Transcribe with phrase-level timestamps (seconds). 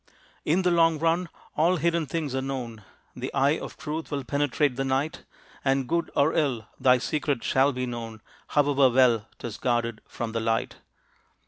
[0.45, 2.83] In the long run all hidden things are known,
[3.15, 5.25] The eye of truth will penetrate the night,
[5.63, 10.39] And good or ill, thy secret shall be known, However well 'tis guarded from the
[10.39, 10.77] light.